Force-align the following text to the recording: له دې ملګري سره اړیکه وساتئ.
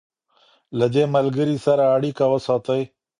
له 0.79 0.85
دې 0.93 1.03
ملګري 1.15 1.57
سره 1.65 1.83
اړیکه 1.95 2.25
وساتئ. 2.33 2.81